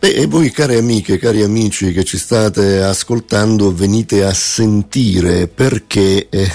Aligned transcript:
Beh, 0.00 0.14
e 0.14 0.26
voi 0.26 0.50
care 0.50 0.78
amiche, 0.78 1.18
cari 1.18 1.42
amici 1.42 1.92
che 1.92 2.04
ci 2.04 2.16
state 2.16 2.80
ascoltando, 2.80 3.70
venite 3.70 4.24
a 4.24 4.32
sentire 4.32 5.46
perché 5.46 6.26
eh, 6.30 6.48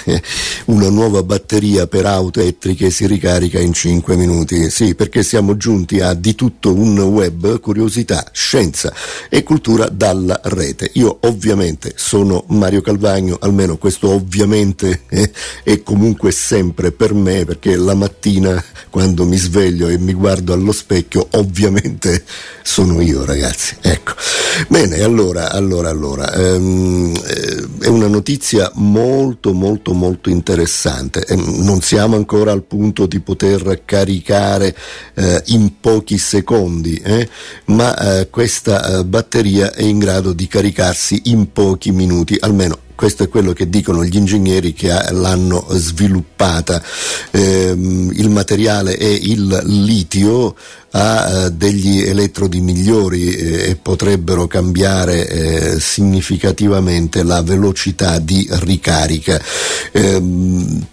una 0.65 0.89
nuova 0.89 1.21
batteria 1.21 1.85
per 1.85 2.08
auto 2.08 2.39
elettriche 2.39 2.89
si 2.89 3.05
ricarica 3.05 3.59
in 3.59 3.71
5 3.71 4.16
minuti. 4.16 4.71
Sì, 4.71 4.95
perché 4.95 5.21
siamo 5.21 5.58
giunti 5.58 6.00
a 6.00 6.16
di 6.16 6.33
tutto 6.33 6.73
un 6.73 6.97
web, 6.97 7.59
curiosità, 7.59 8.27
scienza 8.31 8.91
e 9.29 9.43
cultura 9.43 9.89
dalla 9.89 10.41
rete. 10.46 10.89
Io 10.93 11.16
ovviamente 11.21 11.93
sono 11.98 12.46
Mario 12.48 12.82
Calvagno, 12.82 13.38
almeno 13.39 13.77
questo 13.77 14.09
ovviamente 14.09 15.02
eh, 15.07 15.32
è 15.62 15.84
comunque 15.84 16.32
sempre 16.32 16.91
per 16.91 17.14
me, 17.14 17.46
perché 17.46 17.75
la 17.75 17.93
mattina 17.93 18.64
quando 18.89 19.23
mi 19.23 19.38
sveglio 19.38 19.88
e 19.88 20.00
mi 20.00 20.14
guardo 20.14 20.52
allo 20.52 20.71
specchio, 20.71 21.27
ovviamente 21.34 22.23
sono 22.64 23.02
io, 23.02 23.20
ragazzi 23.20 23.34
ragazzi. 23.36 23.75
Ecco. 23.81 24.13
Bene, 24.67 25.02
allora, 25.02 25.52
allora, 25.52 25.89
allora, 25.89 26.34
ehm, 26.34 27.13
eh, 27.25 27.67
è 27.81 27.88
una 27.88 28.08
notizia 28.08 28.71
molto, 28.75 29.53
molto, 29.53 29.94
molto 29.94 30.30
interessante. 30.30 31.25
Eh, 31.25 31.35
non 31.35 31.81
siamo 31.81 32.16
ancora 32.16 32.52
al 32.52 32.63
punto 32.63 33.05
di 33.05 33.20
poter 33.20 33.81
caricare 33.84 34.75
eh, 35.13 35.41
in 35.48 35.80
pochi 35.80 36.17
secondi, 36.17 36.95
eh, 37.03 37.27
ma 37.66 38.20
eh, 38.20 38.30
questa 38.30 38.99
eh, 38.99 39.05
batteria 39.05 39.73
è 39.73 39.83
in 39.83 39.99
grado 39.99 40.33
di 40.33 40.47
caricarsi 40.47 41.23
in 41.25 41.52
pochi 41.52 41.91
minuti, 41.91 42.38
almeno 42.39 42.83
questo 42.95 43.23
è 43.23 43.30
quello 43.30 43.54
che 43.54 43.70
dicono 43.70 44.04
gli 44.04 44.16
ingegneri 44.16 44.73
che 44.73 44.88
l'hanno 45.12 45.67
sviluppata. 45.72 46.81
Eh, 47.31 47.73
il 47.76 48.30
materiale 48.30 48.95
è 48.95 49.05
il 49.05 49.62
litio, 49.66 50.55
ha 50.91 51.45
eh, 51.45 51.52
degli 51.52 52.00
elettrodi 52.02 52.62
migliori 52.62 53.34
eh, 53.34 53.70
e 53.70 53.76
potrebbero 53.76 54.48
cambiare 54.48 55.27
eh, 55.27 55.80
significativamente 55.80 57.23
la 57.23 57.42
velocità 57.42 58.17
di 58.19 58.47
ricarica. 58.50 59.41
Ehm, 59.91 60.88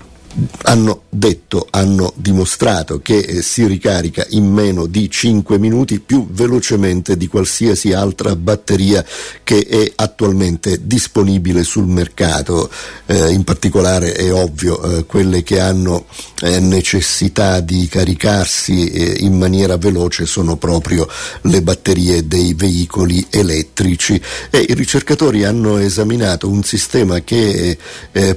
hanno 0.63 1.03
detto, 1.09 1.67
hanno 1.71 2.13
dimostrato 2.17 3.01
che 3.01 3.19
eh, 3.19 3.43
si 3.43 3.67
ricarica 3.67 4.25
in 4.31 4.51
meno 4.51 4.87
di 4.87 5.11
5 5.11 5.59
minuti 5.59 6.01
più 6.01 6.27
velocemente 6.31 7.17
di 7.17 7.27
qualsiasi 7.27 7.93
altra 7.93 8.35
batteria 8.35 9.05
che 9.45 9.67
è 9.67 9.93
attualmente 9.95 10.81
disponibile 10.87 11.65
sul 11.65 11.87
mercato, 11.87 12.71
eh, 13.07 13.31
in 13.31 13.45
particolare 13.45 14.13
è 14.15 14.33
ovvio 14.33 14.83
eh, 14.83 15.05
quelle 15.05 15.43
che 15.43 15.61
hanno 15.61 16.07
eh, 16.41 16.61
necessità 16.61 17.61
di 17.61 17.87
caricarsi 17.89 18.89
eh, 18.91 19.17
in 19.21 19.37
maniera 19.37 19.77
veloce 19.77 20.25
sono 20.27 20.57
proprio 20.57 21.07
le 21.43 21.63
batterie 21.63 22.27
dei 22.27 22.55
veicoli 22.55 23.27
elettrici. 23.31 24.21
E 24.51 24.65
i 24.67 24.75
ricercatori 24.75 25.45
hanno 25.45 25.77
esaminato 25.77 26.49
un 26.49 26.63
sistema 26.63 27.21
che 27.21 27.77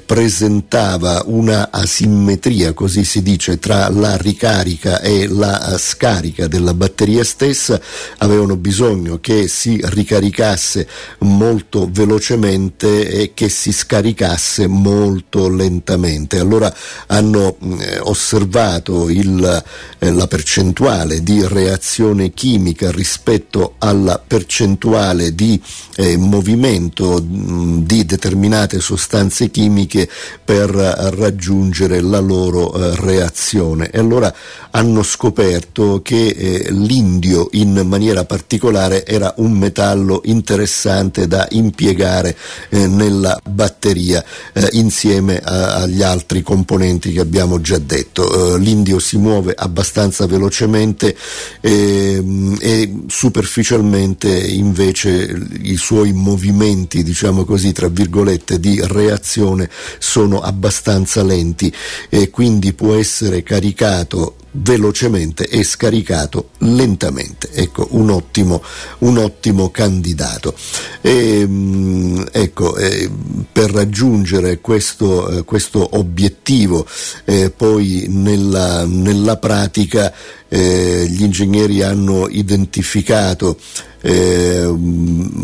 presentava 0.06 1.23
una 1.26 1.70
asimmetria, 1.86 2.73
così 2.73 3.03
si 3.05 3.22
dice, 3.22 3.58
tra 3.59 3.88
la 3.89 4.17
ricarica 4.17 5.00
e 5.02 5.28
la 5.28 5.78
scarica 5.78 6.47
della 6.47 6.73
batteria 6.73 7.23
stessa, 7.23 7.80
avevano 8.17 8.58
bisogno 8.58 9.19
che 9.22 9.47
si 9.47 9.80
ricaricasse 9.81 10.88
molto 11.19 11.88
velocemente 11.89 13.09
e 13.09 13.31
che 13.33 13.50
si 13.50 13.72
scaricasse 13.72 14.67
molto 14.67 15.47
lentamente. 15.47 16.39
Allora 16.39 16.73
hanno 17.08 17.55
eh, 17.80 17.99
osservato 17.99 19.09
il, 19.09 19.64
eh, 19.99 20.11
la 20.11 20.27
percentuale 20.27 21.23
di 21.23 21.45
reazione 21.47 22.33
chimica 22.33 22.92
rispetto 22.92 23.75
alla 23.77 24.22
percentuale 24.25 25.33
di 25.33 25.61
eh, 25.95 26.17
movimento 26.17 27.22
mh, 27.22 27.83
di 27.86 28.05
determinate 28.05 28.80
sostanze 28.80 29.52
chimiche 29.52 30.09
per 30.44 30.70
raggiungere 30.70 31.75
raggiungere 31.76 32.00
la 32.00 32.20
loro 32.20 32.73
eh, 32.73 32.95
reazione 32.95 33.89
e 33.92 33.99
allora 33.99 34.33
hanno 34.72 35.04
scoperto 35.04 36.02
che 36.02 36.27
eh, 36.27 36.67
l'indio 36.72 37.49
in 37.52 37.82
maniera 37.86 38.23
particolare 38.23 39.05
era 39.05 39.33
un 39.38 39.52
metallo 39.52 40.22
interessante 40.26 41.27
da 41.27 41.48
impiegare 41.52 42.36
eh, 42.70 42.88
nella 42.88 43.39
batteria 43.49 44.23
eh, 44.54 44.70
insieme 44.72 45.39
a, 45.39 45.76
agli 45.76 46.02
altri 46.02 46.42
componenti 46.42 47.11
che 47.11 47.20
abbiamo 47.20 47.60
già 47.60 47.78
detto. 47.78 48.55
Eh, 48.55 48.60
l'indio 48.60 48.99
si 48.99 49.17
muove 49.17 49.54
abbastanza 49.55 50.26
velocemente 50.26 51.16
ehm, 51.61 52.58
e 52.60 52.94
superficialmente 53.08 54.30
invece 54.30 55.48
i 55.61 55.76
suoi 55.76 56.14
movimenti, 56.14 57.04
diciamo 57.04 57.44
così, 57.44 57.72
tra 57.72 57.88
virgolette, 57.89 58.60
di 58.60 58.80
reazione 58.82 59.70
sono 59.99 60.39
abbastanza 60.39 61.23
lenti 61.23 61.64
e 62.09 62.30
quindi 62.30 62.73
può 62.73 62.95
essere 62.95 63.43
caricato 63.43 64.36
velocemente 64.58 65.48
e 65.48 65.64
scaricato 65.64 66.49
lentamente. 66.59 67.49
Ecco, 67.52 67.87
un 67.92 68.09
ottimo, 68.09 68.64
un 68.99 69.17
ottimo 69.17 69.70
candidato. 69.70 70.55
E, 71.02 71.39
ehm, 71.42 72.27
ecco, 72.31 72.75
eh, 72.77 73.09
per 73.52 73.71
raggiungere 73.71 74.59
questo, 74.59 75.30
eh, 75.30 75.43
questo 75.43 75.98
obiettivo 75.98 76.87
eh, 77.25 77.49
poi 77.49 78.05
nella, 78.09 78.86
nella 78.86 79.37
pratica 79.37 80.14
gli 80.48 81.23
ingegneri 81.23 81.81
hanno 81.81 82.30
identificato 82.30 83.58
eh, 84.05 84.71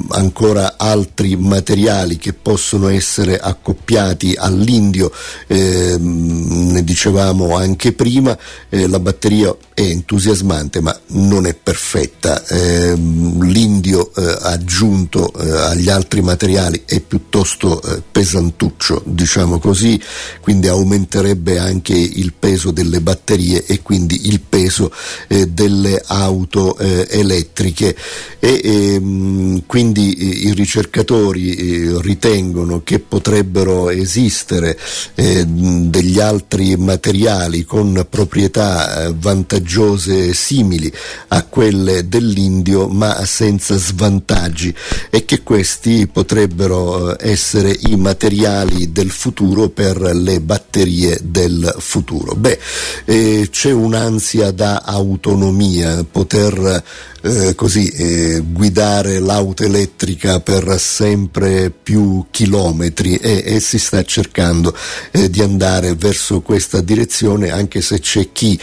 ancora 0.09 0.75
altri 0.77 1.35
materiali 1.35 2.17
che 2.17 2.33
possono 2.33 2.89
essere 2.89 3.39
accoppiati 3.39 4.35
all'indio, 4.37 5.11
eh, 5.47 5.95
ne 5.97 6.83
dicevamo 6.83 7.55
anche 7.55 7.93
prima, 7.93 8.37
eh, 8.69 8.87
la 8.87 8.99
batteria 8.99 9.55
è 9.73 9.81
entusiasmante 9.81 10.81
ma 10.81 10.97
non 11.07 11.45
è 11.45 11.53
perfetta, 11.53 12.45
eh, 12.47 12.93
l'indio 12.95 14.11
eh, 14.13 14.37
aggiunto 14.41 15.31
eh, 15.33 15.49
agli 15.49 15.89
altri 15.89 16.21
materiali 16.21 16.83
è 16.85 16.99
piuttosto 16.99 17.81
pesantuccio, 18.11 19.01
diciamo 19.05 19.59
così, 19.59 19.99
quindi 20.41 20.67
aumenterebbe 20.67 21.57
anche 21.57 21.93
il 21.93 22.33
peso 22.37 22.71
delle 22.71 23.01
batterie 23.01 23.65
e 23.65 23.81
quindi 23.81 24.27
il 24.27 24.41
peso 24.41 24.91
delle 25.27 26.01
auto 26.05 26.77
elettriche. 26.77 27.95
E 28.39 28.61
ehm, 28.63 29.63
quindi 29.65 30.13
eh, 30.13 30.49
i 30.49 30.53
ricercatori 30.53 31.53
eh, 31.53 32.01
ritengono 32.01 32.81
che 32.83 32.99
potrebbero 32.99 33.89
esistere 33.89 34.77
eh, 35.15 35.45
degli 35.45 36.19
altri 36.19 36.75
materiali 36.75 37.63
con 37.63 38.05
proprietà 38.09 39.05
eh, 39.05 39.13
vantaggiose 39.61 40.33
simili 40.33 40.91
a 41.29 41.43
quelle 41.43 42.07
dell'indio 42.07 42.87
ma 42.87 43.23
senza 43.25 43.77
svantaggi 43.77 44.73
e 45.09 45.25
che 45.25 45.43
questi 45.43 46.07
potrebbero 46.07 47.17
eh, 47.17 47.31
essere 47.31 47.77
i 47.81 47.95
materiali 47.95 48.91
del 48.91 49.11
futuro 49.11 49.69
per 49.69 49.99
le 50.01 50.41
batterie 50.41 51.19
del 51.21 51.75
futuro. 51.79 52.33
Beh, 52.33 52.59
eh, 53.05 53.47
c'è 53.51 53.71
un'ansia 53.71 54.51
da 54.51 54.81
autonomia, 54.83 56.03
poter 56.09 56.83
eh, 57.21 57.55
così, 57.55 57.87
eh, 57.87 58.43
guidare 58.43 59.19
l'auto 59.19 59.63
elettrica 59.63 60.39
per 60.39 60.79
sempre 60.79 61.69
più 61.69 62.25
chilometri 62.31 63.15
e, 63.17 63.43
e 63.45 63.59
si 63.59 63.77
sta 63.77 64.03
cercando 64.03 64.75
eh, 65.11 65.29
di 65.29 65.41
andare 65.41 65.93
verso 65.95 66.41
questa 66.41 66.81
direzione 66.81 67.51
anche 67.51 67.81
se 67.81 67.99
c'è 67.99 68.29
chi 68.31 68.59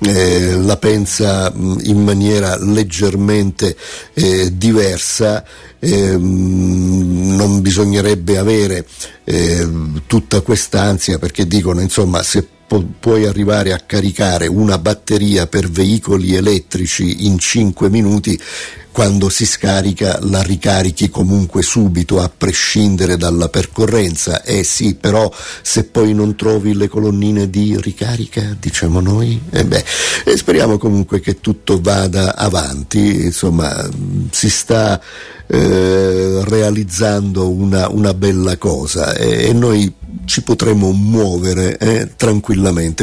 eh, 0.00 0.56
la 0.56 0.76
pensa 0.76 1.50
mh, 1.50 1.80
in 1.84 2.02
maniera 2.02 2.56
leggermente 2.58 3.76
eh, 4.14 4.56
diversa, 4.56 5.44
eh, 5.78 6.16
non 6.16 7.60
bisognerebbe 7.60 8.38
avere 8.38 8.86
eh, 9.24 9.68
tutta 10.06 10.40
quest'ansia 10.40 11.18
perché 11.18 11.46
dicono 11.46 11.80
insomma 11.80 12.22
se 12.22 12.46
puoi 13.00 13.26
arrivare 13.26 13.72
a 13.72 13.80
caricare 13.80 14.46
una 14.46 14.78
batteria 14.78 15.46
per 15.46 15.68
veicoli 15.68 16.34
elettrici 16.34 17.26
in 17.26 17.38
5 17.38 17.90
minuti, 17.90 18.40
quando 18.92 19.28
si 19.28 19.46
scarica 19.46 20.18
la 20.22 20.42
ricarichi 20.42 21.08
comunque 21.08 21.62
subito 21.62 22.20
a 22.20 22.28
prescindere 22.28 23.16
dalla 23.16 23.48
percorrenza. 23.48 24.42
Eh 24.42 24.64
sì, 24.64 24.94
però 24.94 25.32
se 25.62 25.84
poi 25.84 26.12
non 26.12 26.34
trovi 26.36 26.74
le 26.74 26.88
colonnine 26.88 27.48
di 27.48 27.76
ricarica, 27.80 28.56
diciamo 28.58 29.00
noi, 29.00 29.40
eh 29.50 29.64
beh, 29.64 29.84
e 30.24 30.36
speriamo 30.36 30.76
comunque 30.76 31.20
che 31.20 31.40
tutto 31.40 31.80
vada 31.80 32.36
avanti, 32.36 33.24
insomma, 33.24 33.88
si 34.30 34.48
sta 34.48 35.00
eh, 35.46 36.44
realizzando 36.44 37.50
una, 37.50 37.88
una, 37.88 38.14
bella 38.14 38.56
cosa 38.56 39.14
e, 39.14 39.48
e 39.48 39.52
noi 39.52 39.92
ci 40.24 40.42
potremo 40.42 40.92
muovere 40.92 41.76
eh, 41.78 42.10
tranquillamente. 42.16 42.98